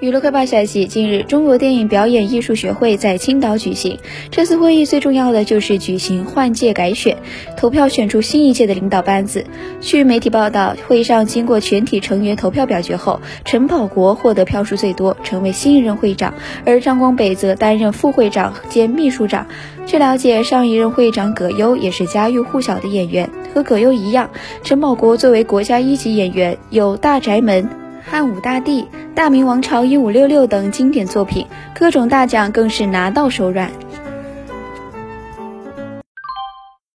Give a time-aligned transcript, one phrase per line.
[0.00, 3.98] 娱乐快报消息：近日，中国电影表演艺术学会在青岛举行。
[4.30, 7.18] 这次会议最重要的就是举行换届改选，
[7.54, 9.44] 投票选出新一届的领导班子。
[9.82, 16.32] 据媒体报道，会上经过全体成员投票表决后，陈宝国获得票数最多，成为新一任会长，
[16.64, 19.46] 而张光北则担任副会长兼秘书长。
[19.84, 24.30] 据了解，上一任会长葛优也是家喻户晓的演员，和葛优一样，
[24.64, 27.64] 陈宝国作为国家一级演员，有《大宅门》。
[28.10, 33.70] 汉武大帝、大明王朝一五六六等经典作品，各种大奖更是拿到手软。